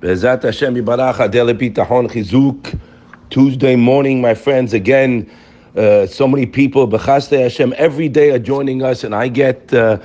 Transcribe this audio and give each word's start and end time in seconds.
Bezat 0.00 0.44
Hashem 0.44 0.76
Yibarach 0.76 1.18
Adele 1.18 1.54
Bitachon 1.54 2.08
Chizuk. 2.08 2.78
Tuesday 3.30 3.74
morning, 3.74 4.20
my 4.20 4.32
friends, 4.32 4.72
again, 4.72 5.28
uh, 5.76 6.06
so 6.06 6.28
many 6.28 6.46
people, 6.46 6.86
Bechaste 6.86 7.42
Hashem, 7.42 7.74
every 7.76 8.08
day 8.08 8.30
are 8.30 8.38
joining 8.38 8.82
us, 8.82 9.02
and 9.02 9.12
I 9.12 9.26
get, 9.26 9.74
uh, 9.74 9.98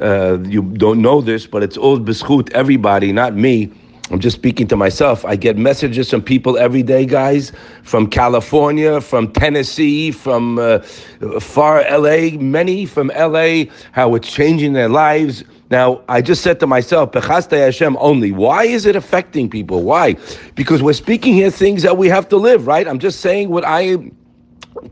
uh, 0.00 0.38
you 0.44 0.62
don't 0.62 1.02
know 1.02 1.20
this, 1.20 1.48
but 1.48 1.64
it's 1.64 1.76
old 1.76 2.06
Beschut, 2.06 2.52
everybody, 2.52 3.10
not 3.12 3.34
me. 3.34 3.72
I'm 4.10 4.20
just 4.20 4.36
speaking 4.36 4.68
to 4.68 4.76
myself. 4.76 5.24
I 5.24 5.34
get 5.34 5.58
messages 5.58 6.10
from 6.10 6.22
people 6.22 6.56
every 6.56 6.84
day, 6.84 7.04
guys, 7.04 7.50
from 7.82 8.08
California, 8.08 9.00
from 9.00 9.32
Tennessee, 9.32 10.12
from 10.12 10.60
uh, 10.60 10.78
far 11.40 11.84
LA, 11.90 12.38
many 12.38 12.86
from 12.86 13.08
LA, 13.08 13.64
how 13.90 14.14
it's 14.14 14.32
changing 14.32 14.74
their 14.74 14.88
lives. 14.88 15.42
Now, 15.70 16.02
I 16.08 16.20
just 16.20 16.42
said 16.42 16.58
to 16.60 16.66
myself, 16.66 17.12
Bechaste 17.12 17.56
Hashem 17.56 17.96
only. 18.00 18.32
Why 18.32 18.64
is 18.64 18.86
it 18.86 18.96
affecting 18.96 19.48
people? 19.48 19.84
Why? 19.84 20.16
Because 20.56 20.82
we're 20.82 20.92
speaking 20.94 21.32
here 21.32 21.50
things 21.50 21.82
that 21.84 21.96
we 21.96 22.08
have 22.08 22.28
to 22.30 22.36
live, 22.36 22.66
right? 22.66 22.88
I'm 22.88 22.98
just 22.98 23.20
saying 23.20 23.50
what 23.50 23.64
I 23.64 23.82
am 23.82 24.16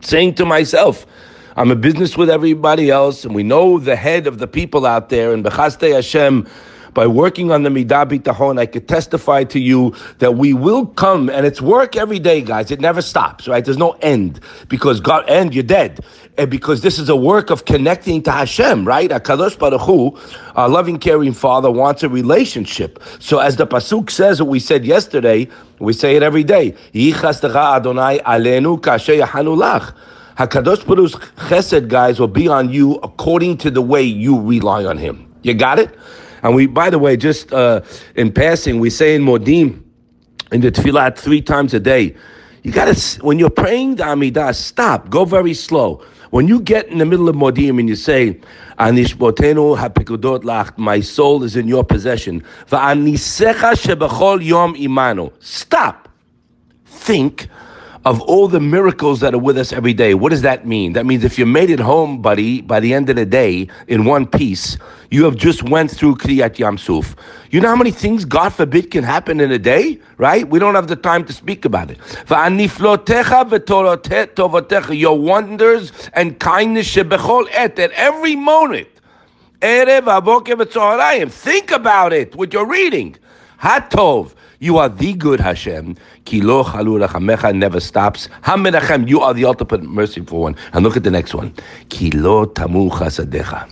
saying 0.00 0.34
to 0.34 0.46
myself. 0.46 1.04
I'm 1.56 1.72
a 1.72 1.76
business 1.76 2.16
with 2.16 2.30
everybody 2.30 2.90
else, 2.90 3.24
and 3.24 3.34
we 3.34 3.42
know 3.42 3.80
the 3.80 3.96
head 3.96 4.28
of 4.28 4.38
the 4.38 4.46
people 4.46 4.86
out 4.86 5.08
there, 5.08 5.32
and 5.32 5.44
Bechaste 5.44 5.92
Hashem 5.92 6.46
by 6.94 7.06
working 7.06 7.50
on 7.50 7.62
the 7.62 7.70
Midah 7.70 8.08
Bitachon, 8.08 8.58
I 8.58 8.66
could 8.66 8.88
testify 8.88 9.44
to 9.44 9.58
you 9.58 9.94
that 10.18 10.36
we 10.36 10.52
will 10.52 10.86
come, 10.86 11.28
and 11.28 11.46
it's 11.46 11.60
work 11.60 11.96
every 11.96 12.18
day, 12.18 12.42
guys. 12.42 12.70
It 12.70 12.80
never 12.80 13.02
stops, 13.02 13.48
right? 13.48 13.64
There's 13.64 13.78
no 13.78 13.92
end 14.02 14.40
because 14.68 15.00
God, 15.00 15.28
end, 15.28 15.54
you're 15.54 15.62
dead. 15.62 16.00
And 16.36 16.50
because 16.50 16.82
this 16.82 16.98
is 16.98 17.08
a 17.08 17.16
work 17.16 17.50
of 17.50 17.64
connecting 17.64 18.22
to 18.22 18.30
Hashem, 18.30 18.86
right? 18.86 19.10
Kadosh 19.10 19.58
Baruch 19.58 19.80
Hu, 19.80 20.16
our 20.54 20.68
loving, 20.68 20.98
caring 20.98 21.32
Father, 21.32 21.70
wants 21.70 22.02
a 22.02 22.08
relationship. 22.08 23.02
So, 23.18 23.40
as 23.40 23.56
the 23.56 23.66
pasuk 23.66 24.10
says, 24.10 24.40
what 24.40 24.48
we 24.48 24.60
said 24.60 24.84
yesterday, 24.84 25.48
we 25.80 25.92
say 25.92 26.16
it 26.16 26.22
every 26.22 26.44
day. 26.44 26.74
Adonai 26.94 28.18
alenu 28.20 28.80
hanulach. 28.80 29.94
Hakadosh 30.36 30.86
Baruch's 30.86 31.16
chesed, 31.48 31.88
guys, 31.88 32.20
will 32.20 32.28
be 32.28 32.46
on 32.46 32.72
you 32.72 32.94
according 33.02 33.58
to 33.58 33.70
the 33.72 33.82
way 33.82 34.02
you 34.02 34.40
rely 34.40 34.84
on 34.84 34.96
Him. 34.96 35.28
You 35.42 35.54
got 35.54 35.80
it? 35.80 35.98
And 36.42 36.54
we, 36.54 36.66
by 36.66 36.90
the 36.90 36.98
way, 36.98 37.16
just 37.16 37.52
uh, 37.52 37.82
in 38.14 38.32
passing, 38.32 38.80
we 38.80 38.90
say 38.90 39.14
in 39.14 39.22
Modim, 39.22 39.82
in 40.52 40.60
the 40.60 40.70
tefillah 40.70 41.16
three 41.16 41.42
times 41.42 41.74
a 41.74 41.80
day. 41.80 42.16
You 42.62 42.72
gotta, 42.72 42.94
when 43.22 43.38
you're 43.38 43.50
praying 43.50 43.96
the 43.96 44.04
Amidah, 44.04 44.54
stop, 44.54 45.10
go 45.10 45.24
very 45.24 45.54
slow. 45.54 46.04
When 46.30 46.46
you 46.46 46.60
get 46.60 46.88
in 46.88 46.98
the 46.98 47.06
middle 47.06 47.28
of 47.28 47.36
Modim 47.36 47.78
and 47.78 47.88
you 47.88 47.96
say, 47.96 48.38
Anishbotenu 48.78 49.78
hapikudot 49.78 50.76
my 50.76 51.00
soul 51.00 51.42
is 51.42 51.56
in 51.56 51.66
your 51.66 51.84
possession. 51.84 52.42
Va'anisecha 52.66 53.72
shebechol 53.74 54.44
yom 54.44 54.74
imanu. 54.74 55.32
Stop. 55.42 56.08
Think 56.84 57.48
of 58.08 58.20
all 58.22 58.48
the 58.48 58.58
miracles 58.58 59.20
that 59.20 59.34
are 59.34 59.38
with 59.38 59.58
us 59.58 59.70
every 59.70 59.92
day. 59.92 60.14
What 60.14 60.30
does 60.30 60.40
that 60.40 60.66
mean? 60.66 60.94
That 60.94 61.04
means 61.04 61.24
if 61.24 61.38
you 61.38 61.44
made 61.44 61.68
it 61.68 61.78
home, 61.78 62.22
buddy, 62.22 62.62
by 62.62 62.80
the 62.80 62.94
end 62.94 63.10
of 63.10 63.16
the 63.16 63.26
day 63.26 63.68
in 63.86 64.06
one 64.06 64.26
piece, 64.26 64.78
you 65.10 65.26
have 65.26 65.36
just 65.36 65.62
went 65.64 65.90
through 65.90 66.14
Kriyat 66.14 66.58
Yam 66.58 66.78
Suf. 66.78 67.14
You 67.50 67.60
know 67.60 67.68
how 67.68 67.76
many 67.76 67.90
things, 67.90 68.24
God 68.24 68.54
forbid, 68.54 68.90
can 68.90 69.04
happen 69.04 69.40
in 69.40 69.52
a 69.52 69.58
day, 69.58 70.00
right? 70.16 70.48
We 70.48 70.58
don't 70.58 70.74
have 70.74 70.88
the 70.88 70.96
time 70.96 71.26
to 71.26 71.34
speak 71.34 71.66
about 71.66 71.90
it. 71.90 71.98
Your 74.94 75.18
wonders 75.18 75.92
and 76.14 76.40
kindness 76.40 76.96
at 76.96 77.78
every 77.78 78.36
moment. 78.36 78.88
Think 79.60 81.70
about 81.72 82.12
it, 82.14 82.34
what 82.36 82.54
you're 82.54 82.66
reading. 82.66 83.16
Hatov. 83.60 84.32
You 84.60 84.78
are 84.78 84.88
the 84.88 85.12
good 85.12 85.38
Hashem. 85.38 85.96
Kilo 86.24 86.64
chalu 86.64 87.54
never 87.54 87.78
stops. 87.78 88.28
Hamerachem. 88.42 89.08
You 89.08 89.20
are 89.20 89.32
the 89.32 89.44
ultimate 89.44 89.84
merciful 89.84 90.40
one. 90.40 90.56
And 90.72 90.82
look 90.82 90.96
at 90.96 91.04
the 91.04 91.12
next 91.12 91.32
one. 91.32 91.54
Kilo 91.90 92.44
tamu 92.44 92.90
chasadecha. 92.90 93.70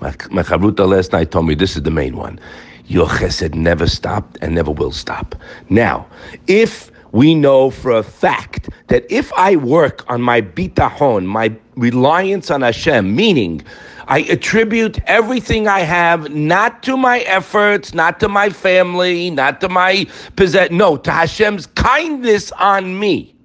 My, 0.00 0.14
my 0.30 0.42
chavruta 0.42 0.88
last 0.88 1.12
night 1.12 1.30
told 1.30 1.46
me 1.46 1.54
this 1.54 1.76
is 1.76 1.82
the 1.84 1.90
main 1.90 2.16
one. 2.16 2.40
Your 2.86 3.06
chesed 3.06 3.54
never 3.54 3.86
stopped 3.86 4.38
and 4.42 4.54
never 4.54 4.72
will 4.72 4.92
stop. 4.92 5.36
Now, 5.70 6.06
if 6.48 6.90
we 7.12 7.34
know 7.34 7.70
for 7.70 7.92
a 7.92 8.02
fact 8.02 8.68
that 8.88 9.06
if 9.08 9.32
I 9.34 9.56
work 9.56 10.04
on 10.10 10.20
my 10.20 10.40
bitachon, 10.42 11.26
my 11.26 11.50
reliance 11.76 12.50
on 12.50 12.62
Hashem, 12.62 13.14
meaning 13.14 13.62
I 14.08 14.20
attribute 14.20 14.98
everything 15.06 15.68
I 15.68 15.80
have 15.80 16.32
not 16.34 16.82
to 16.84 16.96
my 16.96 17.20
efforts, 17.20 17.92
not 17.94 18.20
to 18.20 18.28
my 18.28 18.50
family, 18.50 19.30
not 19.30 19.60
to 19.60 19.68
my 19.68 20.06
possession, 20.36 20.76
no, 20.76 20.96
to 20.96 21.10
Hashem's 21.10 21.66
kindness 21.66 22.52
on 22.52 22.98
me 22.98 23.36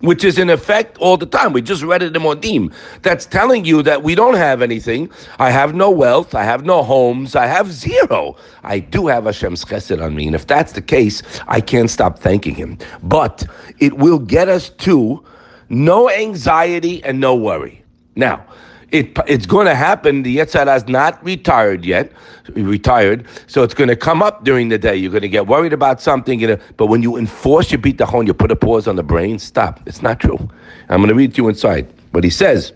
which 0.00 0.24
is 0.24 0.38
in 0.38 0.50
effect 0.50 0.96
all 0.98 1.16
the 1.16 1.26
time. 1.26 1.52
We 1.52 1.62
just 1.62 1.82
read 1.82 2.02
it 2.02 2.14
in 2.14 2.22
Modim. 2.22 2.72
That's 3.02 3.26
telling 3.26 3.64
you 3.64 3.82
that 3.82 4.02
we 4.02 4.14
don't 4.14 4.34
have 4.34 4.62
anything. 4.62 5.10
I 5.38 5.50
have 5.50 5.74
no 5.74 5.90
wealth. 5.90 6.34
I 6.34 6.44
have 6.44 6.64
no 6.64 6.82
homes. 6.82 7.34
I 7.34 7.46
have 7.46 7.72
zero. 7.72 8.36
I 8.62 8.78
do 8.78 9.06
have 9.06 9.24
Hashem's 9.24 9.64
chesed 9.64 10.02
on 10.02 10.14
me. 10.14 10.26
And 10.26 10.36
if 10.36 10.46
that's 10.46 10.72
the 10.72 10.82
case, 10.82 11.22
I 11.48 11.60
can't 11.60 11.90
stop 11.90 12.18
thanking 12.18 12.54
Him. 12.54 12.78
But 13.02 13.46
it 13.78 13.96
will 13.96 14.18
get 14.18 14.48
us 14.48 14.70
to 14.70 15.24
no 15.68 16.10
anxiety 16.10 17.02
and 17.04 17.20
no 17.20 17.34
worry. 17.34 17.82
Now, 18.14 18.44
it, 18.92 19.18
it's 19.26 19.46
going 19.46 19.66
to 19.66 19.74
happen. 19.74 20.22
The 20.22 20.36
Yetzer 20.36 20.60
Hara 20.60 20.72
has 20.72 20.86
not 20.86 21.22
retired 21.24 21.84
yet, 21.84 22.12
retired, 22.54 23.26
so 23.46 23.62
it's 23.62 23.74
going 23.74 23.88
to 23.88 23.96
come 23.96 24.22
up 24.22 24.44
during 24.44 24.68
the 24.68 24.78
day. 24.78 24.94
You're 24.96 25.10
going 25.10 25.22
to 25.22 25.28
get 25.28 25.46
worried 25.46 25.72
about 25.72 26.00
something, 26.00 26.38
you 26.40 26.46
know, 26.46 26.58
but 26.76 26.86
when 26.86 27.02
you 27.02 27.16
enforce 27.16 27.72
your 27.72 27.80
bitachon, 27.80 28.26
you 28.26 28.34
put 28.34 28.50
a 28.52 28.56
pause 28.56 28.86
on 28.86 28.96
the 28.96 29.02
brain. 29.02 29.38
Stop. 29.38 29.80
It's 29.86 30.02
not 30.02 30.20
true. 30.20 30.38
I'm 30.88 30.98
going 30.98 31.08
to 31.08 31.14
read 31.14 31.34
to 31.34 31.42
you 31.42 31.48
inside. 31.48 31.92
But 32.12 32.22
he 32.22 32.30
says, 32.30 32.72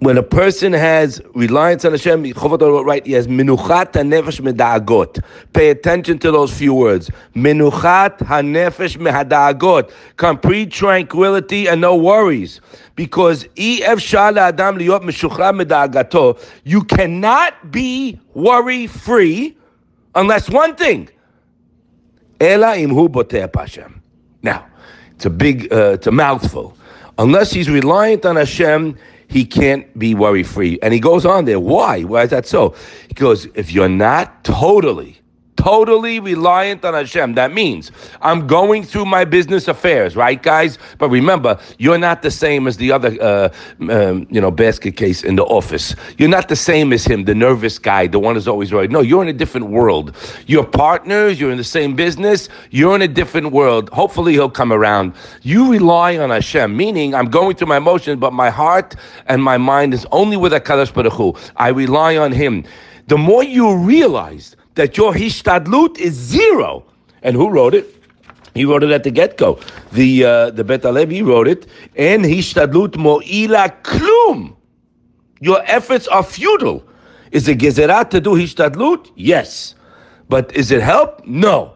when 0.00 0.18
a 0.18 0.22
person 0.22 0.74
has 0.74 1.22
reliance 1.34 1.84
on 1.86 1.92
Hashem, 1.92 2.22
right, 2.22 3.06
he 3.06 3.12
has 3.12 3.26
minuchat 3.26 3.92
hanefesh 3.92 4.40
medagot. 4.40 5.24
Pay 5.54 5.70
attention 5.70 6.18
to 6.18 6.30
those 6.30 6.52
few 6.52 6.74
words. 6.74 7.10
Minuchat 7.34 8.18
hanefesh 8.18 8.98
mehadagot. 8.98 9.90
Complete 10.16 10.70
tranquility 10.70 11.66
and 11.66 11.80
no 11.80 11.96
worries. 11.96 12.60
Because 12.94 13.44
ef 13.56 13.98
shala 13.98 14.48
adam 14.48 14.78
liot. 14.78 16.46
You 16.64 16.82
cannot 16.84 17.70
be 17.72 18.20
worry 18.34 18.86
free 18.86 19.56
unless 20.14 20.50
one 20.50 20.76
thing. 20.76 21.08
Ela 22.38 22.76
imhu 22.76 23.54
Hashem. 23.54 24.02
Now, 24.42 24.66
it's 25.14 25.24
a 25.24 25.30
big, 25.30 25.72
uh, 25.72 25.92
it's 25.94 26.06
a 26.06 26.12
mouthful. 26.12 26.76
Unless 27.16 27.52
he's 27.52 27.70
reliant 27.70 28.26
on 28.26 28.36
Hashem 28.36 28.98
he 29.28 29.44
can't 29.44 29.98
be 29.98 30.14
worry 30.14 30.42
free. 30.42 30.78
And 30.82 30.94
he 30.94 31.00
goes 31.00 31.26
on 31.26 31.44
there. 31.44 31.60
Why? 31.60 32.02
Why 32.02 32.22
is 32.22 32.30
that 32.30 32.46
so? 32.46 32.74
He 33.08 33.14
goes, 33.14 33.46
if 33.54 33.72
you're 33.72 33.88
not 33.88 34.44
totally 34.44 35.20
totally 35.56 36.20
reliant 36.20 36.84
on 36.84 36.94
Hashem. 36.94 37.34
That 37.34 37.52
means 37.52 37.92
I'm 38.22 38.46
going 38.46 38.84
through 38.84 39.06
my 39.06 39.24
business 39.24 39.68
affairs, 39.68 40.16
right, 40.16 40.42
guys? 40.42 40.78
But 40.98 41.10
remember, 41.10 41.58
you're 41.78 41.98
not 41.98 42.22
the 42.22 42.30
same 42.30 42.66
as 42.66 42.76
the 42.76 42.92
other, 42.92 43.16
uh, 43.20 43.48
um, 43.90 44.26
you 44.30 44.40
know, 44.40 44.50
basket 44.50 44.96
case 44.96 45.24
in 45.24 45.36
the 45.36 45.44
office. 45.44 45.94
You're 46.18 46.28
not 46.28 46.48
the 46.48 46.56
same 46.56 46.92
as 46.92 47.04
him, 47.04 47.24
the 47.24 47.34
nervous 47.34 47.78
guy, 47.78 48.06
the 48.06 48.18
one 48.18 48.34
who's 48.34 48.48
always 48.48 48.72
right. 48.72 48.90
No, 48.90 49.00
you're 49.00 49.22
in 49.22 49.28
a 49.28 49.32
different 49.32 49.68
world. 49.68 50.14
You're 50.46 50.64
partners. 50.64 51.40
You're 51.40 51.50
in 51.50 51.58
the 51.58 51.64
same 51.64 51.94
business. 51.96 52.48
You're 52.70 52.94
in 52.94 53.02
a 53.02 53.08
different 53.08 53.52
world. 53.52 53.88
Hopefully, 53.90 54.32
he'll 54.32 54.50
come 54.50 54.72
around. 54.72 55.14
You 55.42 55.70
rely 55.70 56.16
on 56.18 56.30
Hashem, 56.30 56.76
meaning 56.76 57.14
I'm 57.14 57.30
going 57.30 57.56
through 57.56 57.68
my 57.68 57.78
emotions, 57.78 58.18
but 58.20 58.32
my 58.32 58.50
heart 58.50 58.94
and 59.26 59.42
my 59.42 59.58
mind 59.58 59.94
is 59.94 60.06
only 60.12 60.36
with 60.36 60.52
Hakadosh 60.52 60.92
Baruch 60.92 61.12
Hu. 61.12 61.34
I 61.56 61.68
rely 61.68 62.16
on 62.16 62.32
Him. 62.32 62.64
The 63.08 63.16
more 63.16 63.42
you 63.44 63.76
realize 63.76 64.56
that 64.76 64.96
your 64.96 65.12
hishtadlut 65.12 65.98
is 65.98 66.14
zero. 66.14 66.84
And 67.22 67.36
who 67.36 67.50
wrote 67.50 67.74
it? 67.74 67.92
He 68.54 68.64
wrote 68.64 68.82
it 68.82 68.90
at 68.90 69.04
the 69.04 69.10
get-go. 69.10 69.58
The 69.92 70.24
uh, 70.24 70.50
the 70.50 70.64
Bet 70.64 70.82
HaLevi 70.82 71.26
wrote 71.26 71.48
it. 71.48 71.66
And 71.96 72.24
hishtadlut 72.24 72.96
mo'ila 72.96 73.74
klum. 73.82 74.56
Your 75.40 75.62
efforts 75.66 76.08
are 76.08 76.22
futile. 76.22 76.82
Is 77.32 77.48
it 77.48 77.58
gezerat 77.58 78.08
to 78.10 78.20
do 78.20 78.30
hishtadlut? 78.30 79.10
Yes. 79.16 79.74
But 80.28 80.54
is 80.56 80.70
it 80.70 80.80
help? 80.80 81.26
No. 81.26 81.75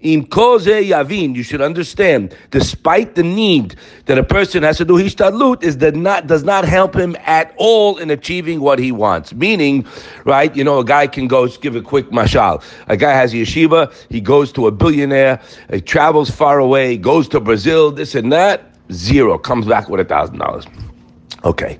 In 0.00 0.26
koze 0.26 0.88
yavin, 0.88 1.34
you 1.34 1.42
should 1.42 1.60
understand, 1.60 2.36
despite 2.52 3.16
the 3.16 3.24
need 3.24 3.74
that 4.06 4.16
a 4.16 4.22
person 4.22 4.62
has 4.62 4.76
to 4.78 4.84
do 4.84 4.94
hishtadlut, 4.94 5.64
is 5.64 5.78
that 5.78 5.96
not 5.96 6.28
does 6.28 6.44
not 6.44 6.64
help 6.64 6.94
him 6.94 7.16
at 7.26 7.52
all 7.56 7.98
in 7.98 8.08
achieving 8.08 8.60
what 8.60 8.78
he 8.78 8.92
wants. 8.92 9.34
Meaning, 9.34 9.84
right? 10.24 10.54
You 10.54 10.62
know, 10.62 10.78
a 10.78 10.84
guy 10.84 11.08
can 11.08 11.26
go 11.26 11.48
give 11.48 11.74
a 11.74 11.82
quick 11.82 12.10
mashal. 12.10 12.62
A 12.86 12.96
guy 12.96 13.12
has 13.12 13.32
a 13.32 13.38
yeshiva, 13.38 13.92
he 14.08 14.20
goes 14.20 14.52
to 14.52 14.68
a 14.68 14.70
billionaire, 14.70 15.40
he 15.72 15.80
travels 15.80 16.30
far 16.30 16.60
away, 16.60 16.96
goes 16.96 17.26
to 17.30 17.40
Brazil, 17.40 17.90
this 17.90 18.14
and 18.14 18.32
that, 18.32 18.72
zero, 18.92 19.36
comes 19.36 19.66
back 19.66 19.88
with 19.88 19.98
a 20.00 20.04
thousand 20.04 20.38
dollars. 20.38 20.64
Okay. 21.44 21.76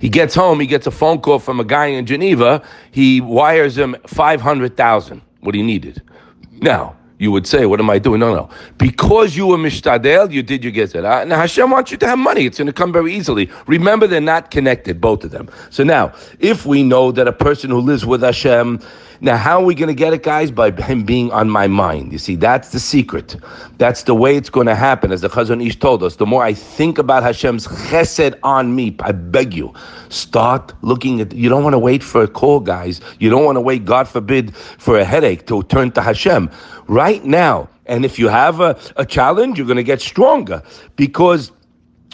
He 0.00 0.08
gets 0.08 0.34
home, 0.34 0.58
he 0.60 0.66
gets 0.66 0.86
a 0.86 0.90
phone 0.90 1.20
call 1.20 1.38
from 1.38 1.60
a 1.60 1.64
guy 1.64 1.86
in 1.86 2.06
Geneva, 2.06 2.62
he 2.92 3.20
wires 3.20 3.76
him 3.76 3.94
five 4.06 4.40
hundred 4.40 4.76
thousand, 4.76 5.20
what 5.40 5.54
he 5.54 5.62
needed 5.62 6.00
Now, 6.62 6.96
you 7.18 7.32
would 7.32 7.46
say, 7.46 7.66
what 7.66 7.80
am 7.80 7.90
I 7.90 7.98
doing? 7.98 8.20
No, 8.20 8.34
no. 8.34 8.48
Because 8.78 9.36
you 9.36 9.48
were 9.48 9.56
mishtadel, 9.56 10.30
you 10.30 10.42
did 10.42 10.62
your 10.62 10.72
gezerah. 10.72 11.26
Now 11.26 11.36
Hashem 11.36 11.70
wants 11.70 11.90
you 11.90 11.96
to 11.98 12.06
have 12.06 12.18
money. 12.18 12.46
It's 12.46 12.58
going 12.58 12.66
to 12.66 12.72
come 12.72 12.92
very 12.92 13.12
easily. 13.14 13.50
Remember, 13.66 14.06
they're 14.06 14.20
not 14.20 14.50
connected, 14.50 15.00
both 15.00 15.24
of 15.24 15.32
them. 15.32 15.50
So 15.70 15.82
now, 15.82 16.12
if 16.38 16.64
we 16.64 16.82
know 16.82 17.10
that 17.12 17.26
a 17.26 17.32
person 17.32 17.70
who 17.70 17.80
lives 17.80 18.06
with 18.06 18.22
Hashem, 18.22 18.80
now 19.20 19.36
how 19.36 19.60
are 19.60 19.64
we 19.64 19.74
going 19.74 19.88
to 19.88 19.94
get 19.94 20.12
it, 20.12 20.22
guys? 20.22 20.50
By 20.50 20.70
him 20.82 21.04
being 21.04 21.30
on 21.32 21.50
my 21.50 21.66
mind. 21.66 22.12
You 22.12 22.18
see, 22.18 22.36
that's 22.36 22.70
the 22.70 22.80
secret. 22.80 23.36
That's 23.78 24.04
the 24.04 24.14
way 24.14 24.36
it's 24.36 24.50
going 24.50 24.66
to 24.66 24.74
happen, 24.74 25.12
as 25.12 25.20
the 25.20 25.28
Chazon 25.28 25.64
Ish 25.64 25.78
told 25.78 26.02
us. 26.02 26.16
The 26.16 26.26
more 26.26 26.42
I 26.44 26.52
think 26.52 26.98
about 26.98 27.22
Hashem's 27.22 27.66
chesed 27.66 28.38
on 28.42 28.74
me, 28.74 28.96
I 29.00 29.12
beg 29.12 29.54
you, 29.54 29.72
start 30.08 30.72
looking 30.82 31.20
at, 31.20 31.32
you 31.32 31.48
don't 31.48 31.62
want 31.62 31.74
to 31.74 31.78
wait 31.78 32.02
for 32.02 32.22
a 32.22 32.28
call, 32.28 32.60
guys. 32.60 33.00
You 33.18 33.30
don't 33.30 33.44
want 33.44 33.56
to 33.56 33.60
wait, 33.60 33.84
God 33.84 34.08
forbid, 34.08 34.54
for 34.54 34.98
a 34.98 35.04
headache 35.04 35.46
to 35.48 35.62
turn 35.64 35.90
to 35.92 36.02
Hashem. 36.02 36.50
Right 36.86 37.24
now, 37.24 37.68
and 37.86 38.04
if 38.04 38.18
you 38.18 38.28
have 38.28 38.60
a, 38.60 38.78
a 38.96 39.04
challenge, 39.04 39.58
you're 39.58 39.66
going 39.66 39.76
to 39.76 39.82
get 39.82 40.00
stronger 40.00 40.62
because 40.96 41.50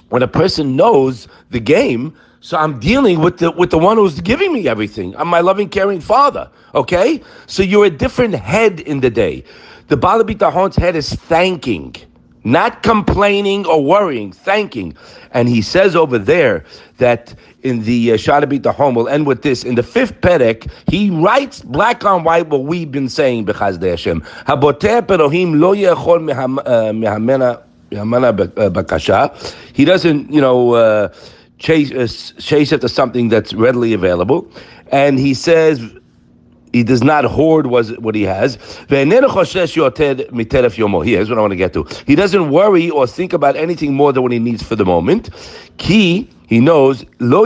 when 0.09 0.23
a 0.23 0.29
person 0.29 0.77
knows 0.77 1.29
the 1.51 1.61
game, 1.61 2.17
so 2.45 2.59
I'm 2.59 2.79
dealing 2.79 3.21
with 3.21 3.39
the 3.39 3.51
with 3.53 3.71
the 3.71 3.79
one 3.79 3.97
who's 3.97 4.21
giving 4.21 4.53
me 4.53 4.69
everything. 4.69 5.17
I'm 5.17 5.29
my 5.29 5.41
loving, 5.41 5.71
caring 5.71 6.03
father. 6.03 6.51
Okay, 6.75 7.23
so 7.47 7.63
you're 7.63 7.87
a 7.87 7.91
different 8.05 8.35
head 8.35 8.81
in 8.81 9.01
the 9.01 9.09
day. 9.09 9.45
The 9.89 9.97
Ba'al 9.97 10.21
Bitachon's 10.25 10.77
head 10.77 10.95
is 10.95 11.15
thanking, 11.15 11.97
not 12.45 12.83
complaining 12.83 13.65
or 13.65 13.83
worrying, 13.83 14.31
thanking. 14.31 14.95
And 15.31 15.49
he 15.49 15.63
says 15.63 15.97
over 15.97 16.19
there 16.19 16.67
that 16.99 17.35
in 17.63 17.85
the 17.85 18.13
uh, 18.13 18.19
Shaar 18.19 18.43
HaBitachon, 18.43 18.95
we'll 18.95 19.09
end 19.09 19.27
with 19.27 19.41
this. 19.41 19.65
In 19.65 19.75
the 19.75 19.83
fifth 19.83 20.21
Perek, 20.21 20.71
he 20.91 21.09
writes 21.09 21.63
black 21.63 22.05
on 22.05 22.25
white 22.25 22.49
what 22.49 22.65
we've 22.65 22.93
been 22.93 23.09
saying 23.09 23.47
because 23.47 23.79
de 23.79 23.89
Hashem. 23.89 24.21
Haboteh 24.21 25.01
perohim 25.01 25.61
lo 25.61 25.75
yechol 25.75 26.31
uh, 26.31 26.93
mehamena 26.93 27.63
uh, 27.91 28.69
bakasha. 28.69 29.35
He 29.73 29.87
doesn't, 29.87 30.31
you 30.31 30.43
know. 30.43 30.75
Uh, 30.75 31.09
chase, 31.59 31.93
uh, 31.93 32.09
chase 32.41 32.73
after 32.73 32.89
something 32.89 33.29
that's 33.29 33.53
readily 33.55 33.93
available. 33.93 34.49
And 34.93 35.19
he 35.19 35.35
says, 35.35 35.81
he 36.73 36.83
does 36.83 37.05
not 37.05 37.25
hoard 37.25 37.69
what 37.69 38.15
he 38.17 38.23
has. 38.23 38.57
Here's 38.89 39.09
what 39.09 39.25
I 41.39 41.41
want 41.41 41.53
to 41.53 41.57
get 41.57 41.73
to. 41.73 41.87
He 42.07 42.17
doesn't 42.17 42.51
worry 42.51 42.91
or 42.91 43.07
think 43.07 43.33
about 43.33 43.55
anything 43.55 43.95
more 43.95 44.13
than 44.13 44.25
what 44.25 44.33
he 44.33 44.41
needs 44.41 44.65
for 44.65 44.75
the 44.75 44.85
moment. 44.85 45.31
Key, 45.79 46.29
he 46.49 46.59
knows, 46.59 47.05
The 47.19 47.43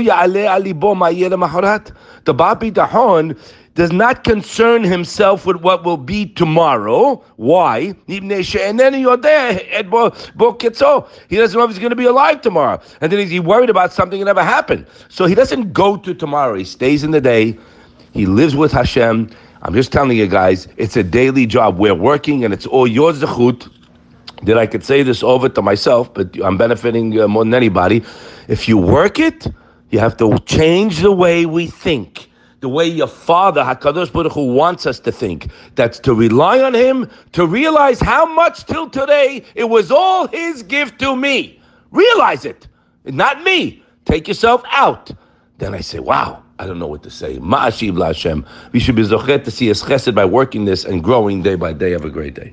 Ba'al 2.35 2.59
Bitachon 2.59 3.37
does 3.79 3.93
not 3.93 4.25
concern 4.25 4.83
himself 4.83 5.47
with 5.47 5.59
what 5.59 5.85
will 5.85 5.97
be 5.97 6.27
tomorrow. 6.27 7.23
Why? 7.37 7.95
And 8.09 8.29
then 8.81 8.99
your 8.99 9.17
day 9.17 9.71
at. 9.73 9.87
He 9.87 11.37
doesn't 11.37 11.57
know 11.57 11.65
if 11.65 11.71
he's 11.71 11.79
going 11.79 11.91
to 11.91 11.97
be 11.97 12.07
alive 12.07 12.41
tomorrow. 12.41 12.81
And 13.01 13.13
then 13.13 13.25
he's 13.25 13.41
worried 13.41 13.71
about 13.71 13.93
something 13.93 14.19
that 14.19 14.25
never 14.25 14.43
happened. 14.43 14.85
So 15.09 15.27
he 15.27 15.37
doesn't 15.37 15.73
go 15.73 15.97
to 15.97 16.13
tomorrow. 16.13 16.55
He 16.55 16.65
stays 16.65 17.05
in 17.05 17.13
the 17.13 17.21
day. 17.21 17.57
He 18.11 18.27
lives 18.27 18.57
with 18.57 18.73
Hashem. 18.73 19.31
I'm 19.63 19.75
just 19.75 19.93
telling 19.93 20.19
you 20.19 20.27
guys, 20.27 20.67
it's 20.77 20.97
a 20.97 21.05
daily 21.05 21.47
job. 21.47 21.79
We're 21.79 21.95
working 21.95 22.45
and 22.45 22.53
it's 22.53 22.67
all 22.67 22.89
your 22.89 23.13
zechut 23.13 23.73
that 24.43 24.59
I 24.59 24.67
could 24.67 24.85
say 24.85 25.05
this 25.05 25.23
over 25.23 25.49
to 25.51 25.63
myself, 25.63 26.13
but 26.13 26.35
I'm 26.43 26.59
benefiting 26.59 27.21
uh, 27.21 27.29
more 27.29 27.45
than 27.45 27.55
anybody. 27.55 28.03
If 28.49 28.69
you 28.69 28.77
work 28.77 29.21
it, 29.21 29.47
you 29.91 30.01
have 30.01 30.17
to 30.17 30.37
change 30.41 30.99
the 30.99 31.13
way 31.13 31.47
we 31.47 31.69
think 31.69 32.28
the 32.61 32.69
way 32.69 32.87
your 32.87 33.07
Father, 33.07 33.63
Hakadosh 33.63 34.13
Baruch 34.13 34.33
Hu, 34.33 34.53
wants 34.53 34.87
us 34.87 34.99
to 35.01 35.13
think. 35.13 35.51
That's 35.75 35.99
to 36.01 36.15
rely 36.15 36.61
on 36.61 36.75
Him, 36.75 37.09
to 37.33 37.47
realize 37.47 38.01
how 38.01 38.27
much 38.27 38.65
till 38.67 38.91
today 38.91 39.45
it 39.55 39.69
was 39.69 39.91
all 39.91 40.27
His 40.29 40.63
gift 40.63 40.99
to 41.01 41.17
me. 41.17 41.61
Realize 41.91 42.45
it, 42.45 42.69
not 43.05 43.43
me. 43.43 43.83
Take 44.05 44.29
yourself 44.29 44.63
out. 44.71 45.11
Then 45.59 45.75
I 45.75 45.81
say, 45.81 45.99
wow. 45.99 46.43
I 46.61 46.67
don't 46.67 46.81
know 46.81 46.89
what 46.89 47.05
to 47.05 47.11
say. 47.11 47.39
Ma'ashiv 47.39 48.05
Hashem. 48.05 48.45
We 48.73 48.81
should 48.81 48.97
be 48.97 49.03
zochet 49.03 49.45
to 49.45 49.51
see 49.51 49.69
His 49.69 49.83
chesed 49.83 50.15
by 50.15 50.25
working 50.25 50.65
this 50.65 50.85
and 50.85 51.05
growing 51.05 51.43
day 51.43 51.55
by 51.55 51.73
day. 51.73 51.93
Have 51.93 52.05
a 52.05 52.11
great 52.11 52.35
day. 52.35 52.47